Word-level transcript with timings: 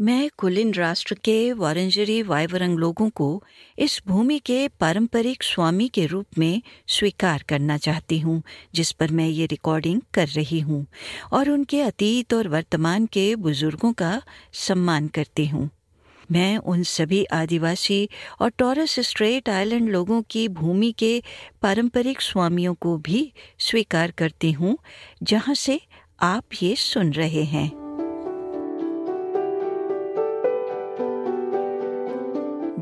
मैं 0.00 0.30
कुलिन 0.38 0.72
राष्ट्र 0.74 1.14
के 1.14 1.52
वारंजरी 1.52 2.22
वायवरंग 2.22 2.78
लोगों 2.78 3.08
को 3.10 3.42
इस 3.78 4.00
भूमि 4.06 4.38
के 4.38 4.68
पारंपरिक 4.80 5.42
स्वामी 5.42 5.88
के 5.88 6.06
रूप 6.06 6.38
में 6.38 6.62
स्वीकार 6.88 7.44
करना 7.48 7.76
चाहती 7.78 8.18
हूँ, 8.18 8.42
जिस 8.74 8.92
पर 8.92 9.10
मैं 9.10 9.26
ये 9.28 9.46
रिकॉर्डिंग 9.46 10.00
कर 10.14 10.28
रही 10.28 10.60
हूँ 10.60 10.86
और 11.32 11.50
उनके 11.50 11.80
अतीत 11.80 12.34
और 12.34 12.48
वर्तमान 12.48 13.06
के 13.06 13.34
बुज़ुर्गों 13.36 13.92
का 13.92 14.22
सम्मान 14.52 15.08
करती 15.08 15.46
हूँ। 15.46 15.68
मैं 16.32 16.56
उन 16.56 16.82
सभी 16.82 17.24
आदिवासी 17.24 18.08
और 18.40 18.50
टॉरस 18.58 18.98
स्ट्रेट 19.00 19.48
आइलैंड 19.48 19.88
लोगों 19.88 20.22
की 20.30 20.46
भूमि 20.48 20.92
के 20.98 21.22
पारंपरिक 21.62 22.20
स्वामियों 22.20 22.74
को 22.74 22.96
भी 22.98 23.32
स्वीकार 23.58 24.10
करती 24.10 24.52
हूँ, 24.52 24.76
जहाँ 25.22 25.54
से 25.56 25.80
आप 26.22 26.62
ये 26.62 26.74
सुन 26.76 27.12
रहे 27.12 27.44
हैं। 27.44 27.79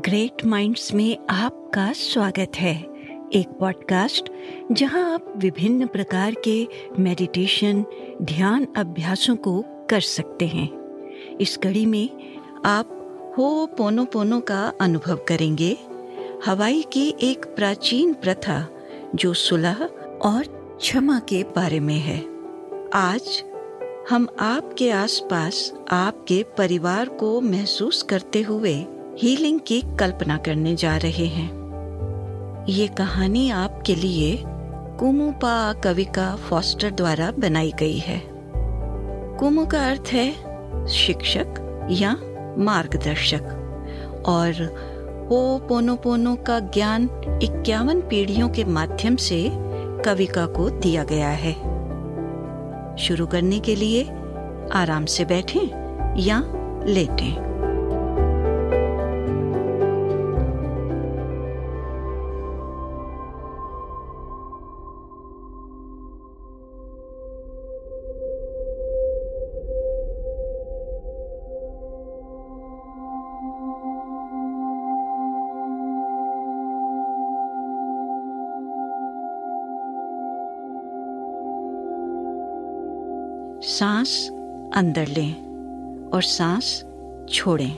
ग्रेट 0.05 0.45
माइंड्स 0.45 0.93
में 0.93 1.17
आपका 1.29 1.93
स्वागत 1.93 2.51
है। 2.55 2.75
एक 3.33 3.57
पॉडकास्ट 3.59 4.31
जहाँ 4.71 5.13
आप 5.13 5.33
विभिन्न 5.37 5.87
प्रकार 5.87 6.35
के 6.47 6.67
मेडिटेशन, 6.99 7.85
ध्यान 8.21 8.67
अभ्यासों 8.77 9.35
को 9.35 9.65
कर 9.89 10.01
सकते 10.01 10.47
हैं। 10.47 10.69
इस 11.37 11.57
कड़ी 11.57 11.85
में 11.85 12.09
आप 12.65 12.89
हो 13.37 13.65
पोनो 13.65 14.05
पोनो 14.05 14.39
का 14.39 14.73
अनुभव 14.81 15.15
करेंगे। 15.27 15.77
हवाई 16.45 16.81
की 16.93 17.15
एक 17.21 17.45
प्राचीन 17.45 18.13
प्रथा 18.13 18.67
जो 19.15 19.33
सुलह 19.33 19.83
और 20.21 20.77
क्षमा 20.81 21.19
के 21.19 21.43
बारे 21.43 21.79
में 21.79 21.99
है। 21.99 22.19
आज 22.93 23.43
हम 24.09 24.27
आपके 24.39 24.91
आसपास, 24.91 25.73
आपके 25.91 26.45
परिवार 26.57 27.09
को 27.09 27.41
महसूस 27.41 28.03
करते 28.03 28.41
हुए 28.41 28.85
हीलिंग 29.21 29.59
की 29.67 29.81
कल्पना 29.81 30.37
करने 30.37 30.75
जा 30.75 30.97
रहे 30.97 31.25
हैं। 31.25 31.51
ये 32.69 32.87
कहानी 32.87 33.49
आपके 33.49 33.95
लिए 33.95 34.43
कुमुपा 34.99 35.73
कविका 35.73 36.35
फॉस्टर 36.35 36.91
द्वारा 36.91 37.31
बनाई 37.31 37.73
गई 37.79 37.97
है। 37.97 38.23
कुमु 39.39 39.65
का 39.65 39.89
अर्थ 39.89 40.09
है 40.11 40.31
शिक्षक 40.87 41.45
या 41.91 42.15
मार्गदर्शक। 42.57 43.43
और 44.25 44.53
हो 45.31 45.65
पोनो 45.69 45.95
पोनो 45.95 46.35
का 46.35 46.59
ज्ञान 46.59 47.03
इक्यावन 47.43 48.01
पीढ़ियों 48.01 48.49
के 48.49 48.63
माध्यम 48.63 49.15
से 49.15 49.51
कविका 50.05 50.45
को 50.45 50.69
दिया 50.69 51.03
गया 51.03 51.29
है। 51.29 51.53
शुरू 52.97 53.27
करने 53.27 53.59
के 53.59 53.75
लिए 53.75 54.03
आराम 54.71 55.05
से 55.05 55.25
बैठें 55.25 55.67
या 56.17 56.43
लेटें। 56.85 57.48
सांस 83.69 84.29
अंदर 84.75 85.07
लें 85.07 85.33
और 86.13 86.21
सांस 86.21 86.85
छोड़ें। 87.29 87.71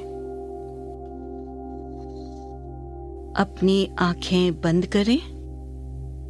अपनी 3.38 3.96
आँखें 4.00 4.62
बंद 4.62 4.86
करें, 4.86 5.20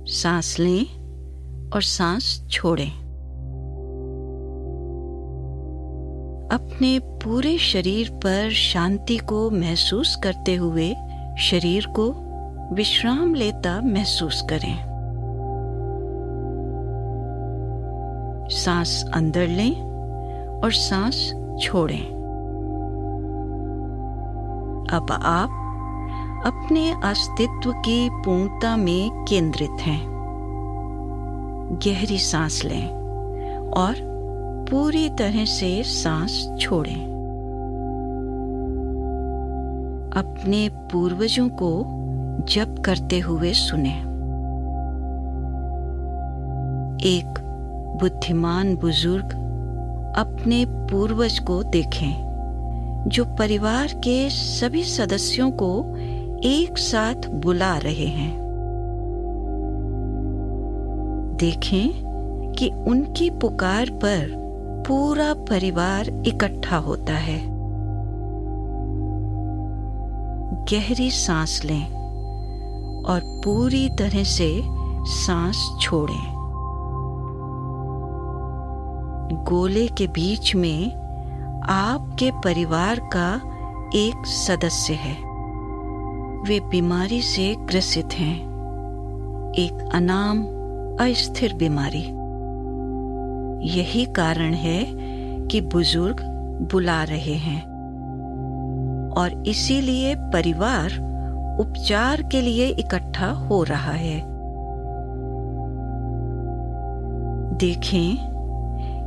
सांस 0.06 0.60
लें 0.60 0.86
और 1.70 1.82
सांस 1.82 2.44
छोड़ें। 2.50 2.92
अपने 6.52 7.00
पूरे 7.00 7.58
शरीर 7.58 8.10
पर 8.10 8.50
शांति 8.50 9.18
को 9.18 9.50
महसूस 9.50 10.16
करते 10.24 10.56
हुए 10.56 10.96
शरीर 11.40 11.86
को 11.86 12.14
विश्राम 12.76 13.36
लेता 13.36 13.82
महसूस 13.82 14.42
करें। 14.50 14.91
सांस 18.64 19.04
अंदर 19.14 19.48
लें 19.48 19.76
और 20.64 20.72
सांस 20.72 21.34
छोड़ें। 21.62 22.06
अब 24.92 25.12
आप 25.12 25.58
अपने 26.46 26.92
अस्तित्व 27.04 27.72
की 27.72 28.10
पूर्णता 28.12 28.76
में 28.78 29.26
केंद्रित 29.30 29.82
हैं। 29.82 30.02
गहरी 31.86 32.18
सांस 32.18 32.62
लें 32.66 32.88
और 33.70 33.96
पूरी 34.72 35.10
तरह 35.10 35.46
से 35.46 35.84
सांस 35.84 36.50
छोड़ें। 36.60 37.12
अपने 40.18 40.70
पूर्वजों 40.92 41.50
को 41.50 41.84
जप 42.50 42.76
करते 42.86 43.20
हुए 43.20 43.54
सुने। 43.54 44.12
एक 47.04 47.51
बुद्धिमान 47.96 48.76
बुज़ुर्ग 48.76 49.34
अपने 50.18 50.66
पूर्वज 50.70 51.40
को 51.40 51.64
देखें, 51.64 53.04
जो 53.08 53.26
परिवार 53.26 53.88
के 53.88 54.30
सभी 54.30 54.84
सदस्यों 54.84 55.52
को 55.52 55.96
एक 56.44 56.78
साथ 56.78 57.28
बुला 57.30 57.78
रहे 57.78 58.08
हैं। 58.08 58.40
देखें 61.40 62.52
कि 62.58 62.70
उनकी 62.88 63.30
पुकार 63.30 63.90
पर 63.90 64.28
पूरा 64.88 65.34
परिवार 65.34 66.10
इकट्ठा 66.28 66.78
होता 66.78 67.14
है। 67.14 67.40
गहरी 70.72 71.12
सांस 71.12 71.62
लें 71.66 71.86
और 73.04 73.22
पूरी 73.46 73.90
तरह 73.90 74.24
से 74.24 74.62
सांस 75.06 75.78
छोड़ें। 75.82 76.41
गोले 79.32 79.88
के 79.88 80.08
बीच 80.08 80.56
में 80.56 80.96
आपके 81.70 82.32
परिवार 82.32 83.00
का 83.00 83.42
एक 83.96 84.26
सदस्य 84.26 84.94
है। 84.94 85.14
वे 86.42 86.60
बीमारी 86.60 87.22
से 87.22 87.56
ग्रसित 87.60 88.10
हैं। 88.14 88.42
एक 89.54 89.90
अनाम, 89.94 90.44
अस्थिर 90.98 91.54
बीमारी। 91.54 92.22
यही 93.80 94.06
कारण 94.06 94.54
है 94.54 94.86
कि 95.48 95.62
बुज़ुर्ग 95.62 96.22
बुला 96.72 97.04
रहे 97.04 97.34
हैं। 97.34 97.72
और 99.18 99.44
इसीलिए 99.48 100.16
परिवार 100.16 101.12
उपचार 101.60 102.22
के 102.22 102.42
लिए 102.42 102.66
इकट्ठा 102.66 103.28
हो 103.28 103.64
रहा 103.64 103.92
है। 103.92 104.32
देखें 107.58 108.31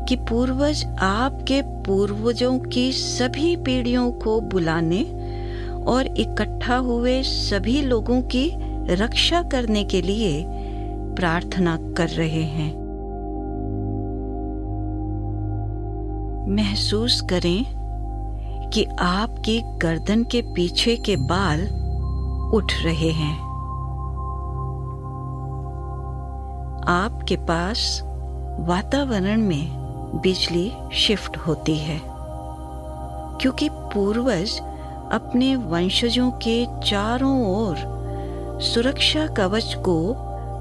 कि 0.08 0.16
पूर्वज 0.16 0.84
आपके 1.02 1.62
पूर्वजों 1.62 2.58
की 2.58 2.92
सभी 2.92 3.56
पीढ़ियों 3.56 4.12
को 4.12 4.40
बुलाने 4.40 5.02
और 5.84 6.06
इकट्ठा 6.06 6.76
हुए 6.76 7.22
सभी 7.22 7.82
लोगों 7.82 8.22
की 8.22 8.50
रक्षा 8.94 9.42
करने 9.42 9.84
के 9.84 10.02
लिए 10.02 10.44
प्रार्थना 11.16 11.76
कर 11.76 12.08
रहे 12.08 12.42
हैं। 12.42 12.84
महसूस 16.48 17.20
करें 17.20 17.64
कि 18.70 18.84
आपकी 19.00 19.62
गर्दन 19.82 20.24
के 20.24 20.42
पीछे 20.42 20.96
के 20.96 21.16
बाल 21.16 21.60
उठ 22.54 22.72
रहे 22.84 23.10
हैं। 23.10 23.38
आपके 26.88 27.36
पास 27.36 28.02
वातावरण 28.60 29.40
में 29.40 29.83
बिजली 30.14 30.72
शिफ्ट 30.92 31.36
होती 31.36 31.76
है, 31.76 32.00
क्योंकि 33.40 33.68
पूर्वज 33.68 34.58
अपने 35.12 35.54
वंशजों 35.56 36.30
के 36.30 36.64
चारों 36.80 37.36
ओर 37.46 37.76
सुरक्षा 38.62 39.26
कवच 39.26 39.74
को 39.78 39.96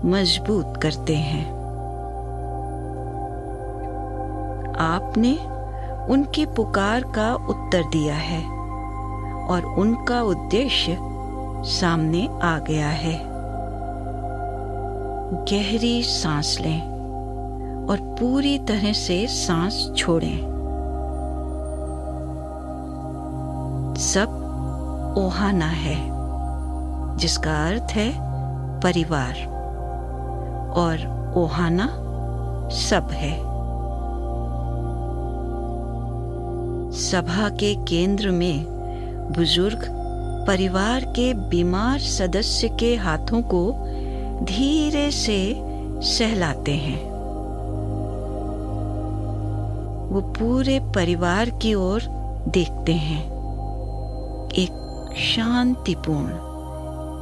मज़बूत 0.06 0.78
करते 0.78 1.16
हैं। 1.16 1.46
आपने 4.80 5.34
उनकी 6.14 6.46
पुकार 6.46 7.04
का 7.16 7.34
उत्तर 7.50 7.84
दिया 7.84 8.16
है 8.16 8.42
और 9.48 9.66
उनका 9.80 10.22
उद्देश्य 10.22 10.98
सामने 11.70 12.28
आ 12.44 12.58
गया 12.60 12.90
है। 12.90 13.20
गहरी 15.46 16.02
सांस 16.04 16.58
लें। 16.62 16.93
और 17.90 18.18
पूरी 18.20 18.58
तरह 18.60 18.94
से 18.94 19.28
सांस 19.28 19.92
छोड़ें। 19.98 20.54
सब 23.98 24.40
ओहाना 25.18 25.66
है, 25.66 25.98
जिसका 27.18 27.68
अर्थ 27.68 27.92
है 27.92 28.14
परिवार, 28.80 29.34
और 30.76 30.96
ओहाना 31.38 31.88
सब 32.70 33.08
है। 33.12 33.54
सभा 36.92 37.50
के 37.50 37.76
केंद्र 37.76 38.32
में 38.32 38.66
बुज़ुर्ग 39.36 39.80
परिवार 40.48 41.06
के 41.06 41.34
बीमार 41.34 42.00
सदस्य 42.00 42.70
के 42.70 42.96
हाथों 42.96 43.42
को 43.42 43.72
धीरे 44.44 45.12
से 45.12 45.56
सहलाते 46.02 46.72
हैं। 46.72 47.13
वो 50.14 50.22
पूरे 50.22 50.80
परिवार 50.80 51.50
की 51.50 51.74
ओर 51.74 52.02
देखते 52.48 52.94
हैं। 52.94 53.22
एक 54.50 55.14
शांतिपूर्ण, 55.18 56.32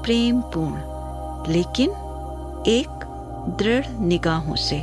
प्रेमपूर्ण, 0.02 1.52
लेकिन 1.54 1.90
एक 2.68 3.06
दृढ़ 3.60 3.88
निगाहों 4.00 4.56
से। 4.56 4.80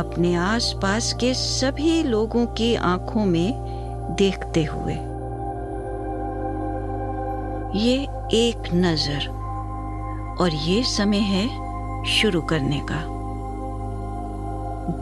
अपने 0.00 0.34
आसपास 0.34 1.12
के 1.12 1.34
सभी 1.34 2.02
लोगों 2.02 2.46
की 2.46 2.74
आँखों 2.74 3.24
में 3.24 3.52
देखते 4.18 4.64
हुए। 4.64 4.94
ये 7.80 7.96
एक 8.32 8.70
नज़र, 8.74 9.28
और 10.40 10.54
ये 10.54 10.82
समय 10.82 11.18
है 11.18 11.48
शुरू 12.04 12.42
करने 12.42 12.80
का। 12.80 13.00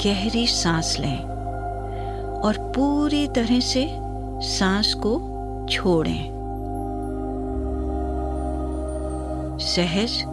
गहरी 0.05 0.47
सांस 0.47 0.97
लें। 1.01 1.28
पूरी 2.79 3.27
तरह 3.27 3.61
से 3.61 3.99
सांस 4.41 4.95
को 4.95 5.13
छोड़ें। 5.71 6.39
सहज 9.61 10.25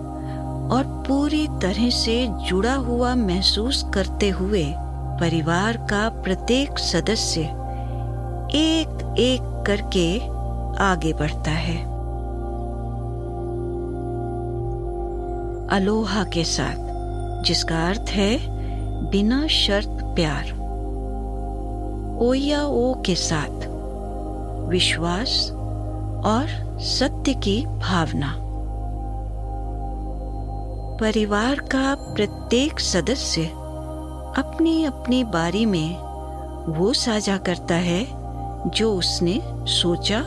और 0.71 1.03
पूरी 1.07 1.47
तरह 1.47 1.89
से 1.89 2.27
जुड़ा 2.27 2.75
हुआ 2.75 3.15
महसूस 3.15 3.91
करते 3.93 4.29
हुए 4.29 4.73
परिवार 5.19 5.77
का 5.77 6.09
प्रत्येक 6.09 6.79
सदस्य 6.79 7.41
एक 8.55 9.15
एक 9.17 9.63
करके 9.67 10.19
आगे 10.83 11.13
बढ़ता 11.13 11.51
है। 11.51 11.77
अलोहा 15.67 16.23
के 16.23 16.43
साथ, 16.43 16.75
जिसका 17.43 17.87
अर्थ 17.89 18.05
है 18.09 18.37
बिना 19.09 19.47
शर्त 19.47 19.97
प्यार। 20.03 20.54
ओया 22.19 22.65
ओ 22.65 22.93
के 23.01 23.15
साथ। 23.15 23.67
विश्वास 24.69 25.51
और 26.25 26.77
सत्य 26.81 27.33
की 27.33 27.65
भावना। 27.65 28.35
परिवार 31.01 31.55
का 31.55 31.95
प्रत्येक 31.95 32.79
सदस्य 32.79 33.45
अपनी 34.37 34.85
अपनी 34.85 35.23
बारी 35.23 35.65
में 35.65 35.97
वो 36.77 36.93
साझा 36.93 37.37
करता 37.37 37.75
है, 37.75 38.07
जो 38.69 38.93
उसने 38.93 39.41
सोचा, 39.67 40.23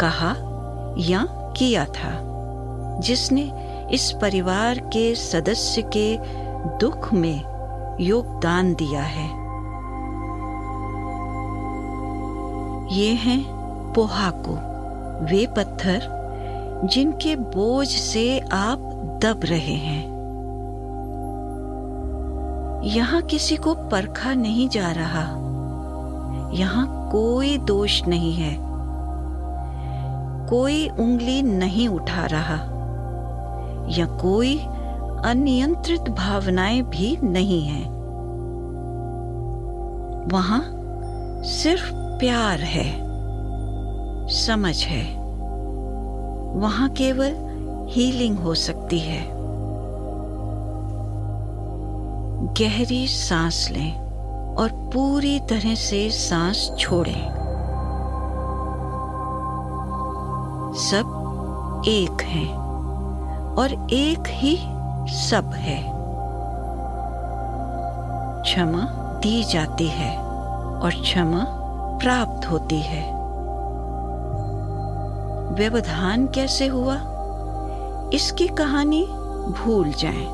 कहा 0.00 0.36
या 0.98 1.24
किया 1.56 1.84
था, 1.84 2.24
जिसने 3.00 3.52
इस 3.92 4.12
परिवार 4.22 4.78
के 4.78 5.14
सदस्य 5.14 5.82
के 5.82 6.18
दुख 6.78 7.12
में 7.12 7.44
योगदान 8.00 8.74
दिया 8.74 9.02
है। 9.02 9.37
ये 12.92 13.14
हैं 13.14 13.44
पोहाको, 13.94 14.54
वे 15.24 15.46
पत्थर 15.46 16.18
जिनके 16.84 17.36
बोझ 17.36 17.88
से 17.88 18.40
आप 18.40 18.78
दब 19.24 19.40
रहे 19.44 19.74
हैं। 19.74 20.18
यहाँ 22.84 23.22
किसी 23.22 23.56
को 23.56 23.74
परखा 23.74 24.34
नहीं 24.34 24.68
जा 24.68 24.92
रहा। 24.92 25.22
यहाँ 26.52 27.08
कोई 27.12 27.58
दोष 27.58 28.02
नहीं 28.04 28.32
है। 28.32 28.58
कोई 30.48 30.88
उंगली 30.88 31.42
नहीं 31.42 31.88
उठा 31.88 32.26
रहा। 32.26 32.54
या 33.88 34.06
कोई 34.06 34.58
अनियंत्रित 35.24 36.00
भावनाएँ 36.00 36.82
भी 36.82 37.18
नहीं 37.22 37.62
है। 37.62 37.90
वहाँ 40.32 40.64
सिर्फ़ 41.42 42.07
प्यार 42.18 42.60
है, 42.60 42.88
समझ 44.28 44.84
है। 44.84 45.18
वहाँ 46.60 46.88
केवल 46.88 47.34
हीलिंग 47.90 48.38
हो 48.38 48.54
सकती 48.54 48.98
है। 48.98 49.28
गहरी 52.60 53.06
सांस 53.06 53.68
लें 53.70 54.00
और 54.54 54.68
पूरी 54.72 55.40
तरह 55.40 55.74
से 55.74 56.10
सांस 56.10 56.70
छोड़ें। 56.78 57.28
सब 60.74 61.82
एक 61.88 62.22
हैं 62.22 62.54
और 63.54 63.88
एक 63.90 64.24
ही 64.28 64.56
सब 65.16 65.50
है। 65.54 65.82
क्षमा 68.42 68.82
दी 69.22 69.44
जाती 69.44 69.86
है 69.86 70.18
और 70.82 70.90
क्षमा 71.02 71.57
प्राप्त 71.98 72.50
होती 72.50 72.80
है। 72.80 73.18
व्यवधान 75.54 76.26
कैसे 76.26 76.66
हुआ? 76.66 76.94
इसकी 78.12 78.46
कहानी 78.46 79.06
भूल 79.58 79.92
जाएँ। 79.92 80.26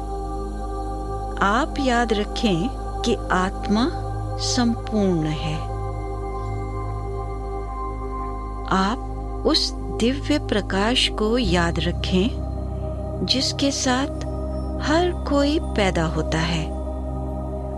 आप 1.42 1.74
याद 1.80 2.12
रखें 2.12 2.68
कि 3.04 3.14
आत्मा 3.32 3.90
संपूर्ण 4.36 5.26
है। 5.26 5.60
आप 8.66 8.98
उस 9.46 9.72
दिव्य 9.72 10.38
प्रकाश 10.38 11.08
को 11.08 11.38
याद 11.38 11.80
रखें, 11.80 12.30
जिसके 13.24 13.70
साथ 13.70 14.24
हर 14.82 15.24
कोई 15.28 15.58
पैदा 15.62 16.04
होता 16.04 16.38
है। 16.38 16.72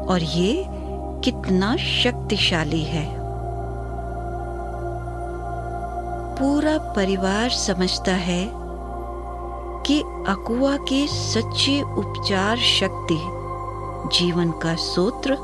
और 0.06 0.22
ये 0.22 0.64
कितना 1.24 1.76
शक्तिशाली 1.76 2.82
है। 2.82 3.15
पूरा 6.38 6.78
परिवार 6.78 7.50
समझता 7.50 8.12
है 8.12 8.50
कि 9.86 10.00
अकुआ 10.28 10.76
की 10.76 11.06
सच्ची 11.08 11.82
उपचार 11.82 12.56
शक्ति 12.56 13.18
जीवन 14.18 14.50
का 14.50 14.74
सूत्र 14.74 15.34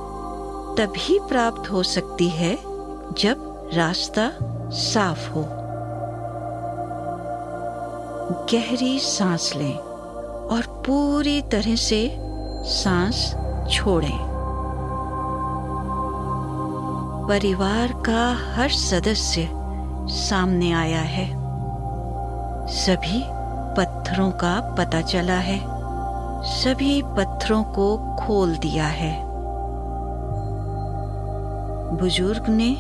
तभी 0.79 1.19
प्राप्त 1.19 1.71
हो 1.73 1.83
सकती 1.83 2.29
है 2.29 2.55
जब 3.19 3.71
रास्ता 3.75 4.31
साफ़ 4.71 5.31
हो। 5.31 5.45
गहरी 8.53 8.99
सांस 8.99 9.53
लें 9.57 9.79
और 10.49 10.83
पूरी 10.87 11.43
तरह 11.43 11.75
से 11.77 12.17
सांस 12.65 13.35
छोड़ें। 13.73 14.19
परिवार 17.29 17.93
का 18.07 18.53
हर 18.55 18.71
सदस्य 18.71 19.62
सामने 20.09 20.73
आया 20.73 21.01
है। 21.01 21.43
सभी 22.69 23.25
पत्थरों 23.77 24.31
का 24.31 24.75
पता 24.79 25.01
चला 25.01 25.35
है। 25.35 25.83
सभी 26.45 27.03
पत्थरों 27.03 27.65
को 27.65 28.17
खोल 28.21 28.57
दिया 28.57 28.87
है। 28.87 29.25
बुज़ुर्ग 31.97 32.49
ने 32.49 32.77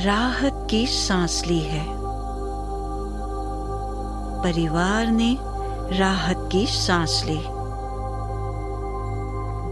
राहत 0.00 0.66
की 0.70 0.86
सांस 0.86 1.44
ली 1.46 1.60
है। 1.60 1.86
परिवार 4.42 5.06
ने 5.06 5.36
राहत 5.98 6.48
की 6.52 6.66
सांस 6.66 7.22
ली। 7.26 7.42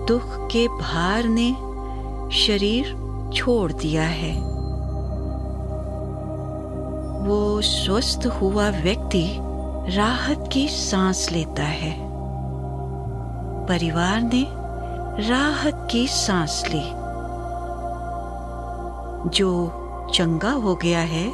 दुख 0.07 0.51
के 0.51 0.69
भार 0.69 1.25
ने 1.25 1.53
शरीर 2.31 2.85
छोड़ 3.35 3.73
दिया 3.73 4.03
है। 4.03 4.58
वो 7.29 7.61
स्वस्थ 7.61 8.27
हुआ 8.27 8.71
व्यक्ति 8.71 9.39
राहत 9.97 10.51
की 10.53 10.69
सांस 10.69 11.33
लेता 11.33 11.63
है। 11.63 11.99
परिवार 13.67 14.21
ने 14.21 14.47
राहत 15.29 15.89
की 15.91 16.09
सांस 16.09 16.65
ली। 16.67 16.91
जो 19.31 19.71
चंगा 20.15 20.51
हो 20.51 20.75
गया 20.75 20.99
है, 20.99 21.33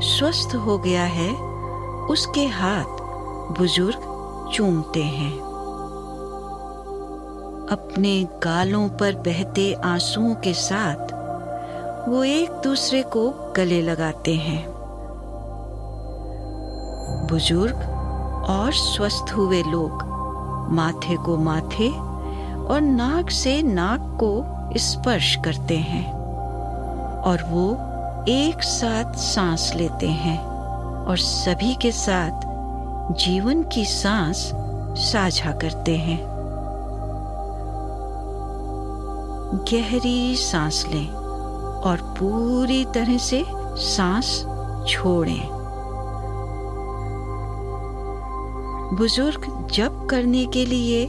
स्वस्थ 0.00 0.54
हो 0.54 0.78
गया 0.78 1.02
है, 1.02 1.34
उसके 2.06 2.46
हाथ 2.46 2.84
बुज़ुर्ग 3.58 4.00
चूमते 4.54 5.02
हैं। 5.02 5.38
अपने 7.70 8.28
गालों 8.42 8.88
पर 8.88 9.14
बहते 9.14 9.72
आंसुओं 9.72 10.34
के 10.34 10.54
साथ 10.54 11.12
वो 12.08 12.24
एक 12.24 12.50
दूसरे 12.50 13.02
को 13.02 13.52
गले 13.56 13.82
लगाते 13.82 14.34
हैं। 14.34 14.79
बुज़ुर्ग 17.30 17.76
और 18.48 18.72
स्वस्थ 18.72 19.32
हुए 19.32 19.62
लोग। 19.62 20.08
माथे 20.72 21.16
को 21.16 21.36
माथे 21.36 21.88
और 22.64 22.80
नाक 22.80 23.30
से 23.30 23.62
नाक 23.62 24.00
को 24.22 24.78
स्पर्श 24.78 25.36
करते 25.44 25.76
हैं 25.76 26.12
और 27.22 27.42
वो 27.42 27.70
एक 28.28 28.62
साथ 28.62 29.14
सांस 29.14 29.72
लेते 29.76 30.08
हैं 30.08 30.38
और 31.06 31.16
सभी 31.18 31.74
के 31.74 31.92
साथ 31.92 32.48
जीवन 33.18 33.62
की 33.62 33.84
सांस 33.84 34.50
साझा 35.02 35.52
करते 35.52 35.96
हैं। 35.96 36.18
गहरी 39.72 40.36
सांस 40.36 40.84
लें 40.88 41.08
और 41.08 41.96
पूरी 42.18 42.84
तरह 42.84 43.18
से 43.18 43.44
सांस 43.76 44.46
छोड़ें। 44.88 45.59
बुज़ुर्ग 48.92 49.68
जप 49.72 50.06
करने 50.10 50.46
के 50.46 50.66
लिए 50.66 51.06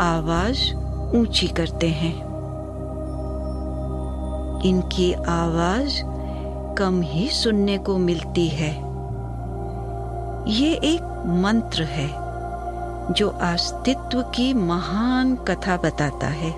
आवाज़ 0.00 0.74
ऊँची 1.16 1.48
करते 1.48 1.88
हैं। 1.88 2.14
इनकी 4.64 5.12
आवाज़ 5.12 6.02
कम 6.78 7.00
ही 7.02 7.28
सुनने 7.28 7.78
को 7.78 7.98
मिलती 7.98 8.48
है। 8.48 8.70
ये 10.50 10.72
एक 10.74 11.02
मंत्र 11.26 11.82
है, 11.82 12.08
जो 13.12 13.28
अस्तित्व 13.28 14.22
की 14.22 14.54
महान 14.54 15.36
कथा 15.36 15.76
बताता 15.76 16.26
है। 16.26 16.50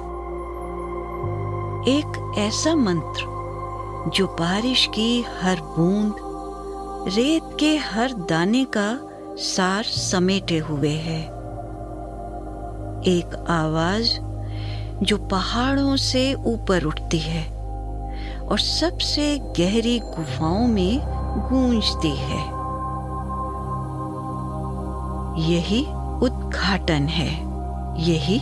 एक 1.89 2.35
ऐसा 2.39 2.75
मंत्र, 2.75 4.11
जो 4.15 4.27
बारिश 4.27 4.87
की 4.95 5.25
हर 5.43 5.61
बूंद, 5.61 6.15
रेत 7.09 7.57
के 7.61 7.77
हर 7.77 8.13
दाने 8.13 8.65
का 8.65 9.10
सार 9.39 9.85
समेटे 9.85 10.59
हुए 10.59 10.95
है। 10.95 11.21
एक 13.03 13.47
आवाज़ 13.49 14.19
जो 15.05 15.19
पहाड़ों 15.19 15.97
से 15.97 16.35
ऊपर 16.35 16.85
उठती 16.85 17.19
है 17.19 17.45
और 18.39 18.59
सबसे 18.59 19.39
गहरी 19.39 19.99
गुफाओं 19.99 20.67
में 20.67 21.01
गूंजती 21.51 22.17
है। 22.17 22.61
यही 25.51 25.87
उद्घाटन 26.23 27.07
है, 27.09 27.31
यही 28.03 28.41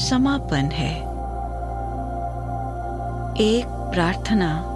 समापन 0.00 0.70
है। 0.72 0.94
एक 3.36 3.66
प्रार्थना 3.66 4.66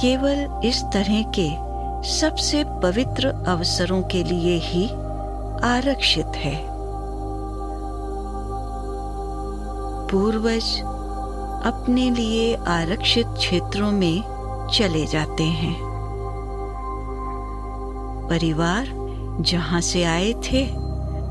केवल 0.00 0.60
इस 0.64 0.84
तरह 0.84 1.22
के 1.22 1.63
सबसे 2.04 2.64
पवित्र 2.64 3.28
अवसरों 3.46 4.02
के 4.02 4.24
लिए 4.24 4.58
ही 4.58 4.88
आरक्षित 5.64 6.26
है। 6.26 6.66
पूर्वज 10.10 10.80
अपने 11.66 12.10
लिए 12.10 12.54
आरक्षित 12.54 13.26
क्षेत्रों 13.26 13.92
में 13.92 14.22
चले 14.72 15.06
जाते 15.06 15.42
हैं। 15.42 15.76
परिवार 18.30 18.86
जहाँ 19.40 19.80
से 19.80 20.04
आए 20.04 20.32
थे, 20.32 20.64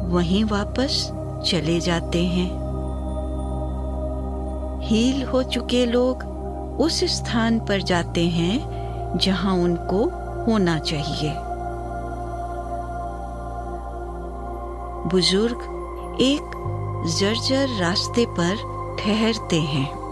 वहीं 0.08 0.44
वापस 0.44 1.12
चले 1.46 1.80
जाते 1.80 2.26
हैं। 2.26 2.50
हील 4.82 5.24
हो 5.24 5.44
चुके 5.44 5.86
लोग 5.86 6.24
उस 6.82 7.04
स्थान 7.04 7.60
पर 7.60 7.82
जाते 7.82 8.28
हैं 8.28 8.84
जहाँ 9.22 9.54
उनको 9.54 10.23
होना 10.48 10.80
चाहिए। 10.80 11.34
बुज़ुर्ग 15.12 15.58
एक 16.22 16.60
जर्जर 17.20 17.68
रास्ते 17.80 18.26
पर 18.30 18.56
ठहरते 19.00 19.62
हैं। 19.62 20.04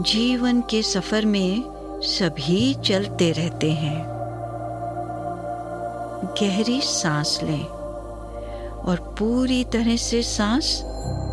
जीवन 0.00 0.60
के 0.60 0.82
सफ़र 0.82 1.26
में 1.26 1.64
सभी 2.02 2.74
चलते 2.74 3.32
रहते 3.32 3.72
हैं। 3.72 4.06
गहरी 6.40 6.80
सांस 6.80 7.40
लें 7.42 7.66
और 8.74 9.14
पूरी 9.18 9.64
तरह 9.64 9.96
से 9.96 10.22
सांस 10.22 10.82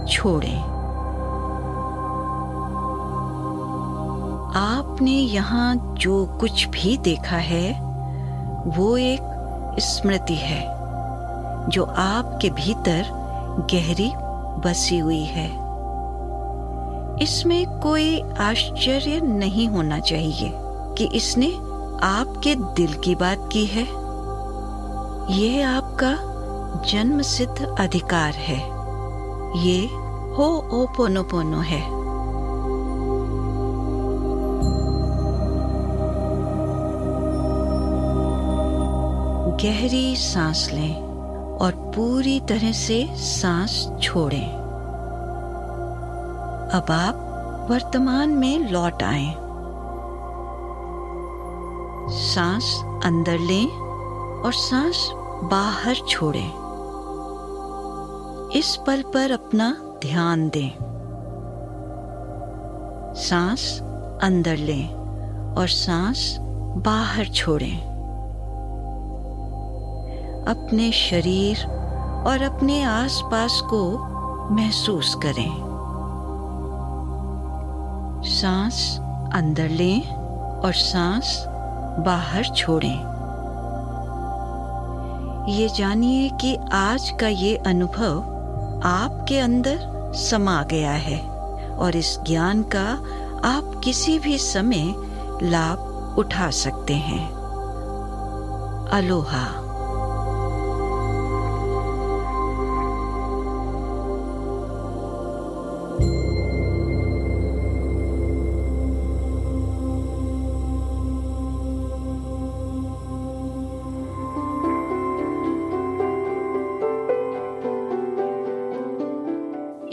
छोड़ें। 0.09 0.81
आपने 5.01 5.11
यहाँ 5.11 5.95
जो 5.97 6.25
कुछ 6.39 6.65
भी 6.67 6.97
देखा 6.97 7.35
है, 7.35 7.73
वो 8.67 8.97
एक 8.97 9.21
स्मृति 9.79 10.35
है, 10.35 10.61
जो 11.69 11.83
आपके 11.83 12.49
भीतर 12.49 13.05
गहरी 13.71 14.11
बसी 14.61 14.97
हुई 14.97 15.23
है। 15.23 15.47
इसमें 17.21 17.79
कोई 17.79 18.21
आश्चर्य 18.21 19.19
नहीं 19.23 19.67
होना 19.67 19.99
चाहिए 19.99 20.51
कि 20.97 21.09
इसने 21.15 21.51
आपके 22.03 22.55
दिल 22.55 22.93
की 22.93 23.15
बात 23.15 23.49
की 23.51 23.65
है। 23.65 23.83
यह 25.39 25.69
आपका 25.69 26.13
जन्म 26.89 27.21
सिद्ध 27.21 27.75
अधिकार 27.79 28.33
है। 28.33 28.59
ये 29.67 29.85
हो 30.35 30.69
ओ 30.73 30.85
पोनो 30.97 31.23
पोनो 31.23 31.57
है। 31.57 32.00
गहरी 39.63 40.15
सांस 40.15 40.69
लें 40.73 41.03
और 41.57 41.71
पूरी 41.95 42.39
तरह 42.39 42.71
से 42.71 43.09
सांस 43.11 43.91
छोड़ें। 44.01 44.51
अब 46.71 46.85
आप 46.91 47.67
वर्तमान 47.71 48.29
में 48.29 48.71
लौट 48.71 49.03
आए। 49.03 49.35
सांस 52.11 52.81
अंदर 53.05 53.39
लें 53.39 53.67
और 54.41 54.53
सांस 54.53 55.09
बाहर 55.43 55.95
छोड़ें। 55.95 56.49
इस 58.51 58.75
पल 58.87 59.01
पर 59.01 59.31
अपना 59.31 59.99
ध्यान 60.01 60.49
दें। 60.49 60.71
सांस 63.15 63.79
अंदर 64.23 64.57
लें 64.57 64.89
और 65.57 65.67
सांस 65.67 66.37
बाहर 66.77 67.25
छोड़ें। 67.25 67.90
अपने 70.47 70.91
शरीर 70.91 71.65
और 72.27 72.41
अपने 72.41 72.83
आसपास 72.83 73.61
को 73.63 73.97
महसूस 74.51 75.15
करें। 75.15 75.71
सांस 78.23 78.99
अंदर 79.33 79.69
लें 79.69 80.15
और 80.59 80.73
सांस 80.73 81.45
बाहर 82.05 82.43
छोड़ें। 82.43 83.11
ये 85.49 85.69
जानिए 85.69 86.29
कि 86.29 86.57
आज 86.73 87.13
का 87.21 87.27
ये 87.27 87.55
अनुभव 87.55 88.19
आपके 88.83 89.39
अंदर 89.39 89.79
समा 90.15 90.63
गया 90.63 90.91
है 90.91 91.19
और 91.69 91.95
इस 91.95 92.19
ज्ञान 92.27 92.63
का 92.63 92.87
आप 93.47 93.81
किसी 93.83 94.19
भी 94.19 94.37
समय 94.37 94.93
लाभ 95.43 95.79
उठा 96.17 96.49
सकते 96.51 96.93
हैं। 96.93 97.29
अलोहा। 98.91 99.70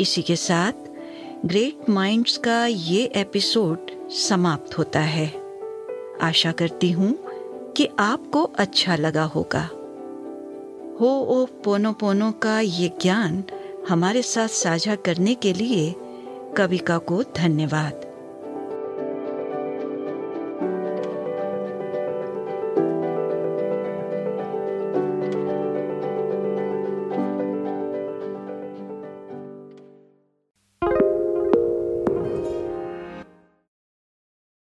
इसी 0.01 0.23
के 0.23 0.37
साथ 0.37 0.73
ग्रेट 1.47 1.91
माइंड्स 1.91 2.37
का 2.39 2.67
ये 2.67 3.05
एपिसोड 3.05 3.79
समाप्त 4.11 4.79
होता 4.79 5.01
है। 5.01 5.43
आशा 6.23 6.53
करती 6.53 6.91
हूँ 6.91 7.19
कि 7.73 7.89
आपको 7.99 8.43
अच्छा 8.43 8.97
लगा 8.97 9.25
होगा। 9.25 9.69
हो 11.01 11.21
ओ 11.21 11.47
पोनो 11.65 11.93
पोनो 11.93 12.33
का 12.33 12.61
ये 12.61 12.89
ज्ञान 13.03 13.45
हमारे 13.89 14.23
साथ 14.23 14.49
साझा 14.49 14.95
करने 14.95 15.35
के 15.35 15.53
लिए 15.53 15.95
कविका 16.57 16.99
को 16.99 17.23
धन्यवाद। 17.23 18.08